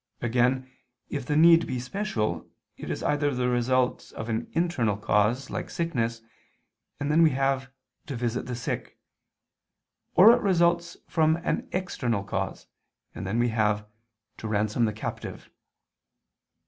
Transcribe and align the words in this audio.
_Again 0.25 0.67
if 1.09 1.27
the 1.27 1.35
need 1.35 1.67
be 1.67 1.79
special, 1.79 2.49
it 2.75 2.89
is 2.89 3.03
either 3.03 3.29
the 3.35 3.49
result 3.49 4.11
of 4.13 4.29
an 4.29 4.47
internal 4.53 4.97
cause, 4.97 5.51
like 5.51 5.69
sickness, 5.69 6.23
and 6.99 7.11
then 7.11 7.21
we 7.21 7.29
have 7.33 7.69
to 8.07 8.15
visit 8.15 8.47
the 8.47 8.55
sick, 8.55 8.97
or 10.15 10.31
it 10.33 10.41
results 10.41 10.97
from 11.07 11.35
an 11.43 11.69
external 11.71 12.23
cause, 12.23 12.65
and 13.13 13.27
then 13.27 13.37
we 13.37 13.49
have 13.49 13.85
_to 14.39 14.49
ransom 14.49 14.85
the 14.85 14.91
captive. 14.93 15.51